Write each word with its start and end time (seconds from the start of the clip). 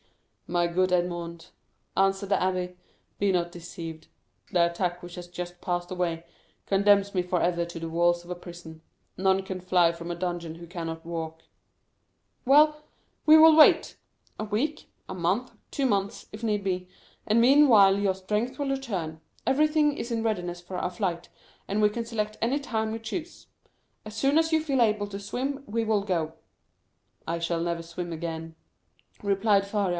"My 0.47 0.67
good 0.67 0.91
Edmond," 0.91 1.47
answered 1.95 2.27
the 2.29 2.35
abbé, 2.35 2.75
"be 3.19 3.31
not 3.31 3.53
deceived. 3.53 4.07
The 4.51 4.69
attack 4.69 5.01
which 5.01 5.15
has 5.15 5.27
just 5.29 5.61
passed 5.61 5.91
away, 5.91 6.25
condemns 6.65 7.13
me 7.15 7.21
forever 7.21 7.63
to 7.63 7.79
the 7.79 7.87
walls 7.87 8.25
of 8.25 8.31
a 8.31 8.35
prison. 8.35 8.81
None 9.15 9.43
can 9.43 9.61
fly 9.61 9.93
from 9.93 10.11
a 10.11 10.15
dungeon 10.15 10.55
who 10.55 10.67
cannot 10.67 11.05
walk." 11.05 11.43
"Well, 12.45 12.83
we 13.25 13.37
will 13.37 13.55
wait,—a 13.55 14.43
week, 14.43 14.89
a 15.07 15.13
month, 15.13 15.51
two 15.69 15.85
months, 15.85 16.25
if 16.33 16.43
need 16.43 16.63
be,—and 16.65 17.39
meanwhile 17.39 17.97
your 17.97 18.15
strength 18.15 18.59
will 18.59 18.69
return. 18.69 19.21
Everything 19.47 19.95
is 19.95 20.11
in 20.11 20.21
readiness 20.23 20.59
for 20.59 20.77
our 20.77 20.89
flight, 20.89 21.29
and 21.67 21.81
we 21.81 21.87
can 21.89 22.03
select 22.05 22.37
any 22.41 22.59
time 22.59 22.91
we 22.91 22.99
choose. 22.99 23.45
As 24.03 24.15
soon 24.17 24.37
as 24.39 24.51
you 24.51 24.61
feel 24.61 24.81
able 24.81 25.07
to 25.07 25.19
swim 25.19 25.63
we 25.67 25.85
will 25.85 26.01
go." 26.01 26.33
"I 27.25 27.37
shall 27.39 27.61
never 27.61 27.83
swim 27.83 28.11
again," 28.11 28.55
replied 29.23 29.65
Faria. 29.65 29.89